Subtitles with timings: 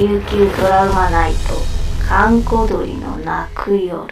[0.00, 1.38] 琉球ドラマナイト
[2.08, 4.10] 閑古鳥の泣く夜。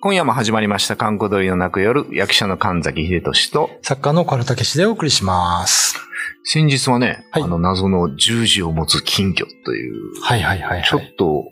[0.00, 5.94] 今夜も始まりました、観光鳥の泣く夜、役者の神崎秀俊と、作家の唐武史でお送りします。
[6.42, 7.44] 先日はね、はい。
[7.44, 11.06] あの謎の十字を持つ金魚という、はいはいはい、ちょはい。
[11.06, 11.44] っと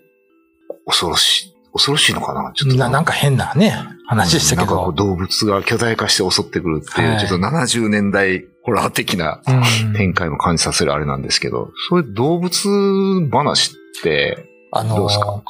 [0.85, 2.53] 恐ろしい、恐ろしいのかな？
[2.55, 3.73] ちょっとななんか変なね、
[4.09, 4.83] 話でしたけど。
[4.87, 7.19] なん動物が巨大化して襲ってくるっていう、はい。
[7.21, 9.93] ちょっと70年代ホラー的なうん。
[9.95, 15.43] 展開も感じさせるあれなんですけど、そういう動物話って、あのどうですか？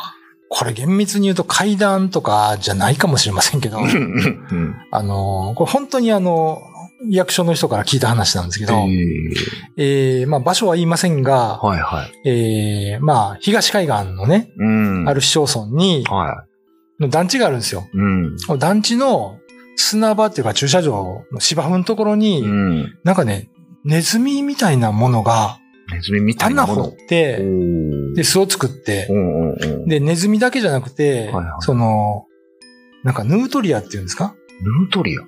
[0.50, 6.62] これ厳密に言うと怪談とかじゃないかもしれませんけど、うんあのこれ本当にあの、
[7.10, 9.34] 役所の人から聞いた話なんですけど、えー
[9.76, 12.28] えーまあ場所は言いませんが、はいはい。
[12.28, 15.08] えーまあ東海岸のね、うん。
[15.08, 16.46] ある市町村に、は
[17.00, 17.88] の団地があるんですよ。
[17.94, 17.96] い。
[17.96, 18.36] うん。
[18.58, 19.38] 団地の
[19.76, 22.98] 砂場っていうか駐車場の芝生のところに、うん。
[23.04, 23.50] なんかね、
[23.84, 25.58] ネズミみたいなものが
[25.92, 26.82] ネズミみたいなもの。
[26.82, 27.44] 穴掘って、
[28.16, 29.86] で、巣を作ってう、んうんうん。
[29.86, 32.26] で、ネズミだけじゃなくて、はいはいその、
[33.04, 34.34] なんかヌートリアっていうんですか？
[34.60, 35.22] ヌートリア？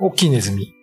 [0.00, 0.74] 大きいネズミ。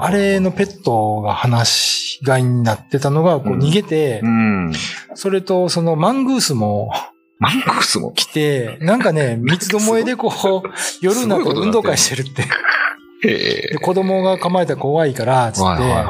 [0.00, 4.72] あれのペットが話し飼いになってたのがこううん逃げて、うん。
[5.14, 6.92] それとそのマングースも
[7.38, 8.12] マングースも。
[8.12, 10.68] 来て、なんかね、 三つどもえでこう、
[11.00, 12.42] 夜になって運動会してるって。
[13.26, 16.06] へで、子供が構えたら怖いから、つって、は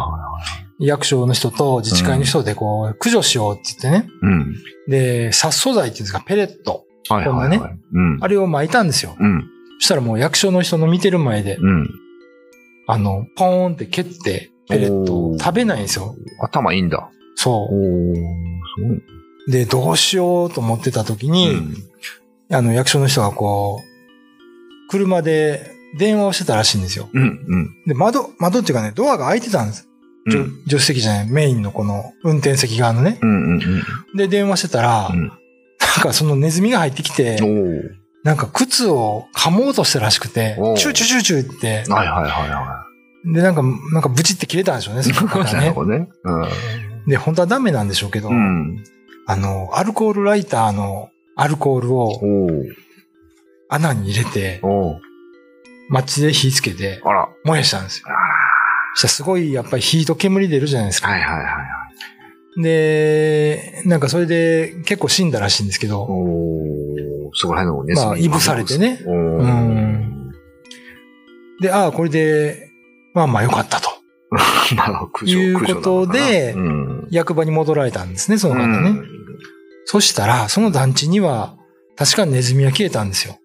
[0.81, 4.11] 役所の人と自治会の人でこう、駆除しようって言ってね。
[4.11, 4.27] い。
[4.27, 4.55] うん。
[4.89, 6.85] で、殺素剤っていうんですか、ペレット。
[7.09, 7.41] こん
[7.93, 8.19] うん。
[8.21, 9.15] あれを巻いたんですよ。
[9.19, 9.45] うん。
[9.81, 11.91] そしたらもう役所の人の見てる前で、うん。
[12.87, 16.15] あの、ポーンって蹴って、ペレットを食べないんですよ。
[16.41, 17.11] 頭いいんだ。
[17.35, 18.97] そおー、すごい。
[18.97, 19.03] う。
[19.49, 21.77] で、どうしようと思ってた時に、うん
[22.51, 27.09] あの、役所の人がこう、車で電話をしてたらしいんですよ。
[27.13, 27.23] うん。
[27.23, 27.85] うん。
[27.87, 29.89] で、窓、窓っていうかね、ドアが開いてたんです。
[30.29, 30.51] 助、うん。
[30.65, 33.19] 助手席じゃない、メインのこの運転席側のね。
[33.23, 33.55] うん。
[33.55, 33.61] うん。
[34.17, 35.29] で、電話してたら、うん。
[35.29, 35.39] なん
[36.03, 37.39] かそのネズミが入ってきて。
[38.25, 42.87] なんか靴を噛もうとしたらしくてチューチューチューチューって、はいはいはいは
[43.27, 43.63] で、なんか、
[43.93, 45.29] なんかブチって切れたんでしょうね、その方。
[45.29, 46.09] い なるほどね。
[47.07, 48.83] で、本当はダメなんでしょうけど、うん。
[49.27, 52.21] あの、アルコールライターのアルコールを。
[53.69, 54.61] 穴に入れて。
[55.89, 57.03] マッチで火つけて。
[57.45, 58.07] 燃やしたんですよ。
[58.95, 61.09] したらすごいやっぱり火と煙出るじゃないですか。
[61.09, 61.51] はいはいはいは
[62.57, 62.63] い。
[62.63, 66.07] で、なんかそれで結構死んだらしいんですけど。
[67.37, 68.07] そこら辺のネズミ。
[68.07, 69.01] まあ、いぶされてね。
[71.61, 72.71] で、ああ、これで、
[73.13, 73.91] まあまあよかったと。
[74.77, 76.55] まあ、駆除いうことで
[77.11, 78.91] 役場に戻られたんですね、その方ね。
[78.91, 79.15] うん
[79.87, 81.57] そしたら、その団地には、
[81.95, 83.39] 確かにネズミは消えたんですよ。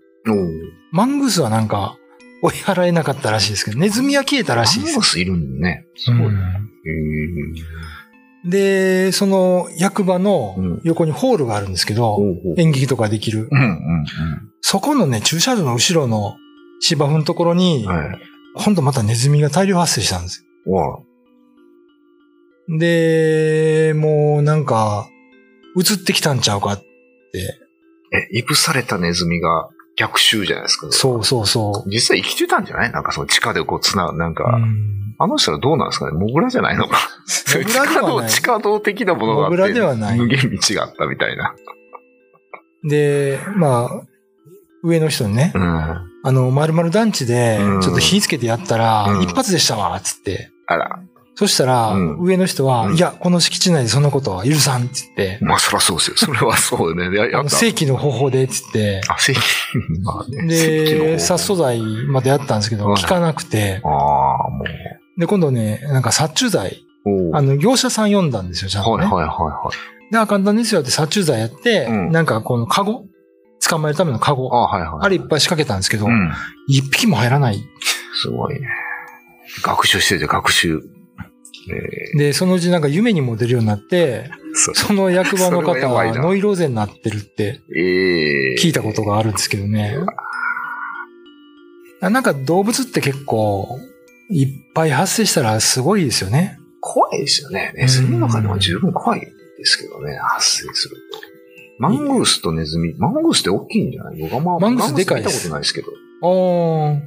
[0.92, 1.98] マングースはなんか、
[2.42, 5.02] 追い払えなかったらしいですけど、ネズミは消えたらしいですマンゴ。
[5.04, 5.86] スいるんだね。
[5.98, 6.34] すごい。
[8.50, 13.50] で、その役場のうん横にホールがあるんですけど、ほうほう演劇とかできる。
[13.52, 13.80] うんうん
[14.62, 16.38] そこのね、駐車場の後ろの
[16.80, 17.92] 芝生のところに、うん。
[17.92, 18.20] はい。
[18.56, 21.06] 今度またネズミが大量発生したんですわよ。
[22.78, 25.08] で、もうなんか、
[25.78, 26.86] 映ってきたんちゃうかって。
[28.12, 30.92] え、いぶされたネズミが逆襲じゃないですか。
[30.92, 31.90] そうそうそう。
[31.90, 32.92] 実際生きてたんじゃない？
[32.92, 36.18] なんかその地下でこうつな、なんか、うんあの人はどうなんですかね？
[36.18, 36.98] モグラじゃないのか？
[37.58, 39.58] モグラではない地下道、地下道的なものがあって。
[39.58, 41.56] モグラではない無限道があったみたいな。
[42.86, 44.02] で、まあ、
[44.82, 46.09] 上の人にね、うん。
[46.24, 50.52] あの、〇〇団地でうん、ちょっと火つけてやったら、うん一発でしたわ、つって。
[50.68, 51.00] あら。
[51.36, 55.40] そしたら、うん上の人は、うんいや、この敷地内でそんなことは許さん、つって。
[55.42, 56.18] まあそらそうですよ。
[56.18, 57.16] それはそうね。
[57.32, 57.50] や、った。
[57.50, 59.02] 正規の方法で、つって。
[59.08, 59.46] あ、正規。
[60.04, 60.48] まあね。
[60.48, 63.82] で、法殺素剤までやったんですけど、はい効かなくて。
[63.84, 64.66] ああ、も
[65.18, 66.84] で、今度ね、なんか殺虫剤。
[67.34, 69.06] あの、業者さん読んだんですよ、ちゃんとね。
[69.06, 69.70] はいはいはいは
[70.10, 70.12] い。
[70.12, 73.06] で、あ、簡単ですよって殺虫剤やって、うんなんかこのカゴ
[73.70, 74.50] 捕まえるためのカゴ。
[74.54, 74.92] あはいはい。
[75.02, 76.32] あれいっぱい仕掛けたんですけど、うん。
[76.68, 77.64] 一匹も入らない。
[78.22, 78.68] すごいね。
[79.62, 80.82] 学習してるじゃん、学習。
[82.14, 89.96] えで、そのうちなんか夢にも出るようになって、ー、そその役場の方、なノイローゼになってるってええ聞いたことがあるんですけどね。
[92.02, 93.68] あなんか動物って結構、
[94.32, 96.58] いっぱい発生したらすごいですよね。
[96.82, 97.74] 怖いですよね。
[97.76, 101.39] ネズミの中でも十分怖いですけどね、発生すると。
[101.80, 104.22] マングースとネズミ、マングースって大きいんじゃない？
[104.22, 105.88] 僕はまあ、マングースでかい見たですことないですけど。
[106.22, 107.00] あー。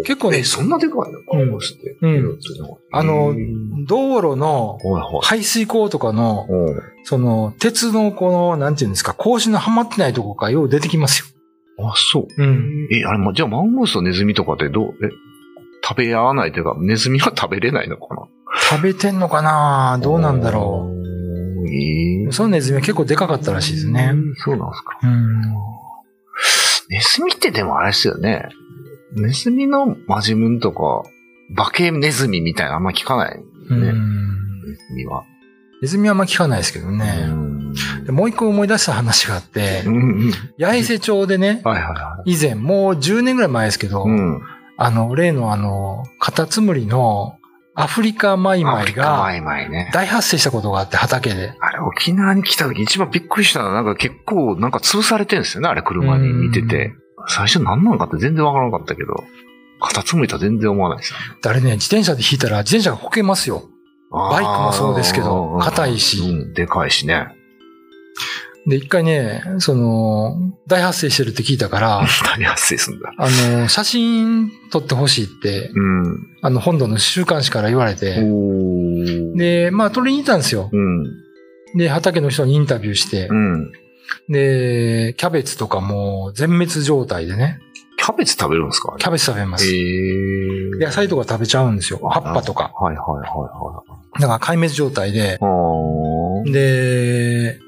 [0.00, 0.38] お結構ね。
[0.38, 1.20] え、そんなでかいの？
[1.30, 1.98] マングースって。
[2.00, 2.38] うん。
[2.90, 3.84] あのうん。
[3.84, 4.78] 道路の。
[5.20, 6.46] 排水溝とかの、
[7.04, 11.26] その、鉄のこの、なんていうんですか、格子のはまってないとこからよう出てきますよ。
[11.86, 12.26] あ、そう。
[12.42, 12.88] うん。
[12.90, 15.10] え、あれ、まじゃあマングースとネズミとかってどう、え、
[15.86, 18.22] 食べ合わないというか、ネズミは食べれないのかな？
[18.70, 20.00] 食べてんのかな？
[20.02, 21.05] どうなんだろう。
[21.68, 24.12] ええそのネズミは結構でかかったらしいですね。
[24.36, 24.98] そうなんですか。
[25.02, 25.40] うん。
[26.88, 28.48] ネズミってでもあれですよね。
[29.14, 31.02] ネズミのマジムンとか、
[31.56, 33.40] 化けネズミみたいなのあんま聞かない
[33.70, 33.86] うんね。
[34.70, 35.24] ネズミは。
[35.82, 37.26] ネズミはあんま聞かないですけどうね。
[37.26, 37.72] ん。
[38.04, 39.98] でもう一個思い出した話があってう、んう
[40.28, 40.32] ん。
[40.58, 44.10] 八重瀬町でね、はいはいは以前、もう10年ぐらい前ですけど、い。
[44.10, 44.40] うん。
[44.78, 47.36] あの、例のあの、カタツムリの
[47.78, 49.30] アフリカマイマイが。
[49.92, 51.52] 大発生したことがあって、畑で。
[51.60, 56.94] あれ、沖縄に来た時一番びっくりしたのは、なんか結構、なんか潰されてるんですよね、あれ、車に見てて。
[57.28, 59.24] 最初何なのかって全然わからなかったけど、
[59.80, 61.24] カタツムリとは全然思わないですよね。
[61.44, 63.68] あれね、自転車で引いたら自転車がこけますよ。
[64.10, 67.26] バイクもそうですけど硬いしうん、でかいしね。
[68.66, 70.36] で、一回ね、その、
[70.66, 72.02] 大発生してるって聞いたから、
[72.36, 73.12] 何発生すんだ？
[73.16, 76.26] あの、写真撮ってほしいって、うん。
[76.42, 78.16] あの、本土の週刊誌から言われて。
[79.36, 80.68] で、まあ、撮りに行ったんですよ。
[80.72, 81.04] うん。
[81.78, 83.72] で、畑の人にインタビューしてう、ん。
[84.28, 87.60] で、キャベツとかも全滅状態でね、
[87.98, 88.94] キャベツ食べるんですか？
[88.98, 89.64] キャベツ食べます。
[90.80, 92.00] 野菜とか食べちゃうんですよ。
[92.08, 92.72] 葉っぱとか。
[92.80, 93.82] はいはいはいは
[94.20, 95.38] だから壊滅状態で。
[96.52, 97.58] で、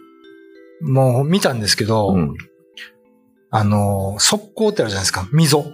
[0.81, 2.35] もう見たんですけど、うん。
[3.51, 5.29] あの、速攻ってあるじゃないですか。
[5.33, 5.59] 溝。
[5.59, 5.73] はい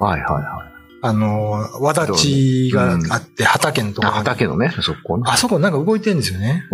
[0.00, 0.76] はいはい。
[1.02, 1.50] あの、
[1.80, 5.24] わだちがあって、畑のとこあろに畑のね、そこね。
[5.26, 6.64] あそこなんか動いてるんですよね。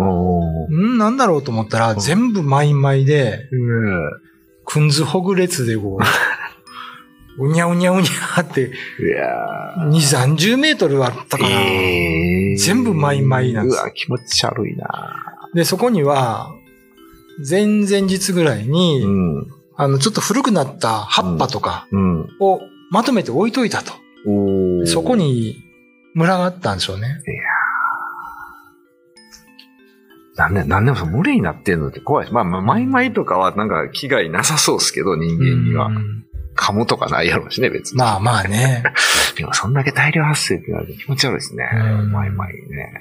[0.71, 4.19] んなんだろうと思ったら、うん全部マイマイで、う
[4.65, 6.03] くんずほぐ列でこう、
[7.45, 9.89] うにゃうにゃうにゃって、いやー。
[9.89, 11.49] 2、30メートルあったかな。
[11.49, 14.87] えー全部マイマイなんですうわ、気持ち悪いな
[15.55, 16.51] で、そこには、
[17.47, 19.47] 前々日ぐらいに、うん。
[19.75, 22.21] あの、ちょっと古くなった葉っぱとかうん。
[22.39, 23.93] をまとめて置いといたと。
[24.27, 25.15] おーそこ。
[25.15, 25.55] に、
[26.15, 27.21] 群がったんでしょうね。
[30.35, 32.31] なんで、なんでも群れになってんのって怖い。
[32.31, 35.91] まあ、まあ、マイマイとかはなんか危害なさそうですけど、人間にはう。
[35.91, 36.25] ん
[36.55, 37.97] カモとかないやろうしね、別に。
[37.97, 38.83] まあまあね。
[39.37, 41.67] でもそんだけ大量発生ってなると気持ち悪いですね。
[41.73, 42.93] うんマイマイね。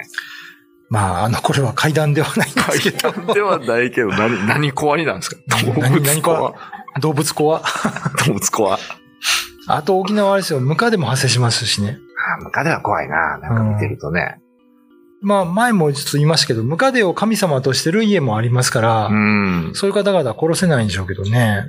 [0.93, 3.33] まあ、あの、これは階段ではないんですけど。
[3.33, 5.37] ではないけど、何、何コアになんですか？
[5.65, 6.55] 動何物コ何コ
[6.95, 7.63] ア動物コア。
[8.27, 8.79] 動物コア。
[9.69, 11.99] あと沖縄はあれですよ、ムカデも発生しますしね。
[12.39, 13.39] あ、ムカデは怖いな。
[13.39, 14.39] なんか見てるとね。
[15.23, 19.71] まあ、前もちょっと言いましたけど、ムカデを神様としてる家もありますから、うん。
[19.73, 21.65] そういう方々は殺せないんでしょうけどね。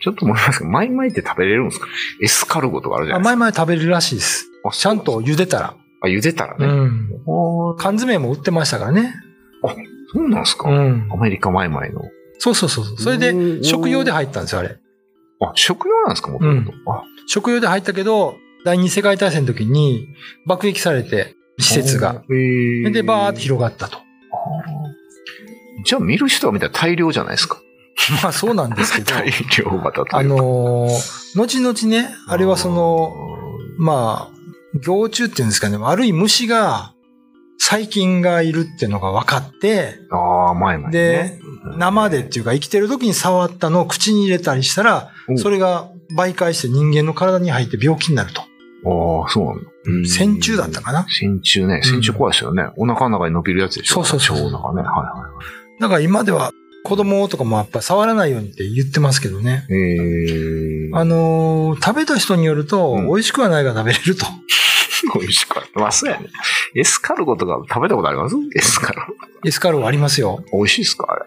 [0.00, 1.86] ちょっと思いますけど、マイマイって食べれるんですか？
[2.20, 3.36] エスカルゴとかあるじゃあないですか。
[3.38, 4.46] 前々食べれるらしいです。
[4.62, 5.22] あちゃんと。
[5.22, 5.74] 茹でたら。
[6.02, 6.66] あ、茹でたらね。
[6.66, 7.05] うん。
[7.76, 9.14] 缶詰も売ってましたからね。
[10.12, 11.16] そうなんですか、うんア。
[11.16, 12.02] メリカマイマイの。
[12.38, 14.78] そうそうそうそれで、食用で入ったんですよ、あれ。
[15.40, 16.72] あ、食用なんですかもともと。
[16.90, 20.08] あ、食用で入ったけど、第二次世界大戦の時に
[20.46, 22.22] 爆撃されて、施設が。。
[22.28, 23.98] で、バーって広がったと。
[25.84, 27.60] じゃあ見る人が見たら大量じゃないですか。
[28.22, 30.22] まあそうなんですけど、 大量型とあ。
[30.22, 33.14] のー後々ね、あれはその、
[33.78, 36.94] まあ、行虫っていうんですかね、悪い虫が、
[37.58, 40.92] 細菌がいるっていうのが分かって、ああ、前々ね。
[40.92, 41.38] で、
[41.78, 48.42] 生でっていうか生きてる時に触ったのを口に入れたりしたら、うんそれが媒介して人間の体に入って病気になると。
[48.42, 50.08] ああ、そうなんだ。
[50.08, 51.80] 線虫だったかな線虫ね。
[51.82, 52.64] 線虫怖いですよね。
[52.76, 54.04] お腹の中に伸びるやつでしょ。
[54.04, 54.82] そうそうそう腸の中ね。
[54.82, 55.30] は
[55.80, 56.52] だから今では
[56.84, 59.66] 子供とかもやっぱ触らないようにって言ってますけどね。
[59.68, 59.82] いはい。
[59.82, 60.96] えー。
[60.96, 64.24] あのー食べた人によると、うん美味しくはないが食べれると。
[65.18, 65.80] 美味しかった。
[65.80, 66.28] まあ、そうやね。
[66.74, 68.36] エスカルゴとか食べたことあります？
[68.54, 69.14] エスカルゴ。
[69.44, 70.44] エスカルゴありますよ。
[70.52, 71.06] 美味しいですか？
[71.08, 71.24] あれ。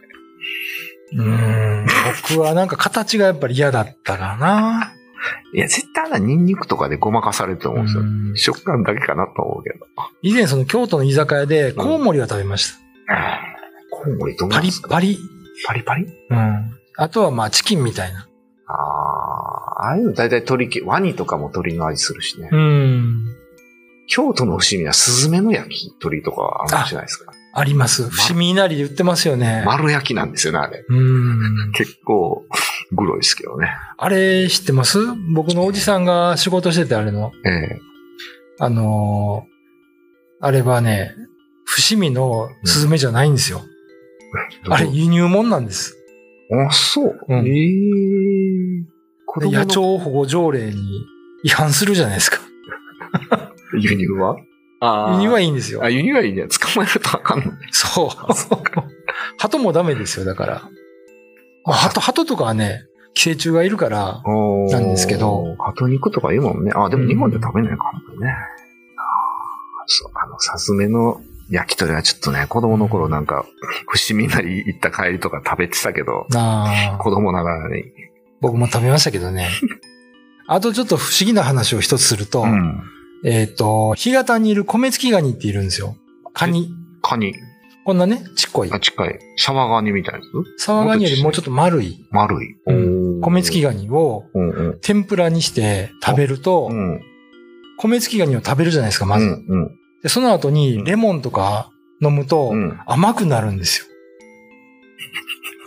[1.14, 1.88] うーん。
[2.30, 4.94] 僕はなんか形がやっぱり嫌だったかな。
[5.54, 8.04] いや、絶対あんなニンニクとかでごまかされると思うんですよ。
[8.04, 9.86] うん食感だけかなと思うけど。
[10.22, 12.80] 以前その京都の居酒屋でコウモリは食べました。
[13.92, 15.20] コウモリどんなパリパリ。
[15.66, 16.06] パリパリ？
[16.30, 16.80] うん。
[16.96, 18.28] あとはまあチキンみたいな。
[18.68, 22.50] ああ、ああいうの大体鳥系、ワニとかも鳥の味するしね。
[22.52, 23.19] うん。
[24.10, 27.32] 京都の伏見はスズメの焼き鳥とかあるじゃないですか。
[27.54, 28.10] あります。
[28.10, 29.64] 伏見稲荷で売ってますよね。
[29.66, 30.84] 丸焼きなんですよね、あれ。
[30.88, 31.72] うん。
[31.74, 32.44] 結構、
[32.92, 33.70] グロいですけどね。
[33.98, 34.98] あれ知ってます？
[35.34, 37.32] 僕のおじさんが仕事しててあれの。
[37.46, 37.80] ええ
[38.60, 39.50] あのー
[40.42, 41.14] あれはね、
[41.66, 43.62] 伏見のスズメじゃないんですよ。
[44.70, 45.98] あれ輸入物なんです。
[46.68, 47.20] あ、そう。
[47.28, 48.86] うんええ
[49.26, 51.06] 子供ので野鳥保護条例に
[51.44, 52.40] 違反するじゃないですか。
[53.78, 54.38] 輸入は？
[54.82, 55.90] あ輸入はいいんですよあ、。
[55.90, 56.48] 輸入はいいね。
[56.48, 57.46] 捕まえるとあかんの？
[57.52, 57.58] ね。
[57.72, 58.10] そう。
[59.38, 60.62] 鳩もダメですよ、だから。
[61.66, 64.24] まあ、鳩、鳩とかはね、寄生虫がいるから、
[64.70, 65.56] なんですけど。
[65.60, 66.72] 鳩肉とか言うもんね。
[66.74, 68.30] あ、でも日本で食べないかもね。
[68.30, 68.36] あー
[69.88, 73.46] そう、あの、さすめの焼き鳥はちょっとね、子供の頃なんか、
[73.88, 76.98] 伏見なり行った帰りとか食べてたけど、ああ。
[77.00, 77.84] 子供ながらに。
[78.40, 79.50] 僕も食べましたけどね。
[80.48, 82.82] あとちょっと不思議な話を一つすると、うん。
[83.24, 85.96] えっ、と、干潟にいる米付きガニっているんですよ。
[86.34, 86.70] カニ。
[87.02, 87.34] カニ。
[87.86, 88.80] こんなね、ちっこいあ、。
[88.80, 89.20] 近い。
[89.38, 90.26] サバガニみたいなや
[90.58, 92.56] つサワガニよりもうちょっと丸い丸い。
[92.68, 93.74] うん米付きが。
[93.74, 94.26] ガニを。
[94.82, 97.02] 天ぷらにして食べるとう、ん。
[97.78, 99.26] 米付きガニを食べるじゃないですか、まず。
[99.26, 99.72] うんうん。
[100.04, 101.72] で、その後にレモンとか
[102.02, 102.80] 飲むとうん。
[102.86, 103.86] 甘くなるんですよ。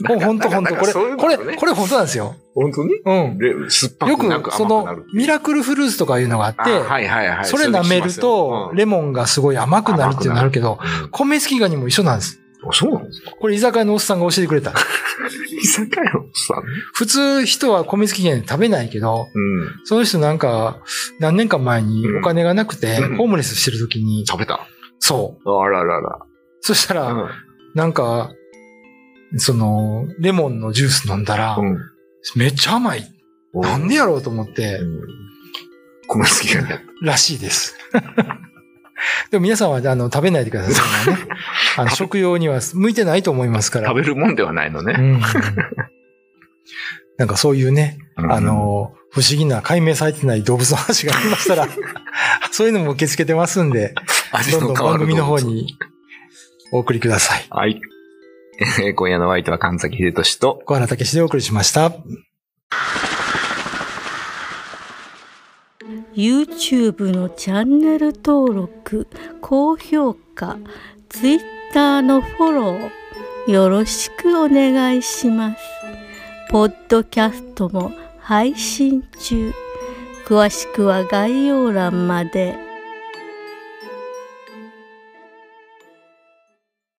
[0.07, 2.35] これ本当本当これ、これ、これ本当なんですよ。
[2.55, 2.95] 本当に？
[3.05, 3.39] うん。
[3.39, 7.45] で、酸っぱよくなんかく、そのミラクルフルーツとかいうのがあって、あはいはいはい。
[7.45, 12.39] それ舐めると、レモンがすごい甘くなるっていうのがあるけど、うん米付きガニも一緒なんです。
[12.65, 13.33] あそうなんですか？
[13.41, 14.73] これ居酒屋のおっさんが教えてくれた。
[15.61, 16.63] 居酒屋のさん？
[16.95, 19.69] 普通人は米付きガニ食べないけど、うん。
[19.85, 20.79] その人なんか、
[21.19, 24.67] 何年か前にお金がなくてうん、ホームレスしてる時に、食べた？
[25.01, 25.51] そう。
[25.51, 26.19] あららら。
[26.61, 27.29] そしたら、うん
[27.75, 28.31] なんか、
[29.37, 31.79] その、レモンのジュース飲んだら、うん。
[32.37, 33.13] めっちゃ甘い。
[33.55, 35.01] なんでやろうと思ってう、ん
[36.09, 37.77] 米好きがやっらしいです。
[39.31, 41.15] でも皆さんは、あの、食べないでください。
[41.15, 41.19] ね。
[41.77, 43.89] あの、食用には向いてないと思いますから。
[43.89, 44.95] 食べるもんではないのね。
[44.97, 45.21] うん。
[47.19, 51.69] なんかそういうね、うんあ、の、不思議な解明されてない動物の話がありましたら、
[52.53, 53.95] そういうのも受け付けてますんで、
[54.33, 55.39] 味どんどん番組の方。
[55.41, 55.77] に
[56.73, 57.47] お送りください。
[57.51, 57.81] はい。
[58.59, 61.93] え ー今夜のお相手は神崎秀俊と、小原武史でお送りしました。
[66.15, 69.09] YouTube のチャンネル登録
[69.41, 70.59] 高評価
[71.09, 75.59] Twitter のフォローよろしくお願いします
[76.51, 79.53] ポッドキャストも配信中
[80.27, 82.62] 詳しくは概要欄まで。